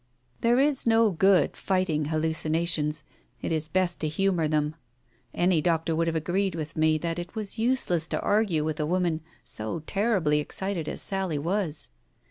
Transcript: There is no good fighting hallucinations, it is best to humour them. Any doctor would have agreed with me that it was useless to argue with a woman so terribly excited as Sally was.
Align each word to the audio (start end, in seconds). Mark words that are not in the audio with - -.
There 0.39 0.59
is 0.59 0.87
no 0.87 1.11
good 1.11 1.55
fighting 1.55 2.05
hallucinations, 2.05 3.03
it 3.39 3.51
is 3.51 3.69
best 3.69 3.99
to 4.01 4.07
humour 4.07 4.47
them. 4.47 4.73
Any 5.31 5.61
doctor 5.61 5.95
would 5.95 6.07
have 6.07 6.15
agreed 6.15 6.55
with 6.55 6.75
me 6.75 6.97
that 6.97 7.19
it 7.19 7.35
was 7.35 7.59
useless 7.59 8.07
to 8.07 8.21
argue 8.21 8.63
with 8.63 8.79
a 8.79 8.87
woman 8.87 9.21
so 9.43 9.81
terribly 9.81 10.39
excited 10.39 10.89
as 10.89 11.03
Sally 11.03 11.37
was. 11.37 11.89